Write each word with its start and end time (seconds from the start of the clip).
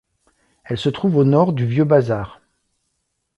Elle 0.63 0.79
se 0.79 0.89
trouve 0.89 1.17
au 1.17 1.23
nord 1.23 1.53
du 1.53 1.63
vieux 1.67 1.83
bazar. 1.83 2.41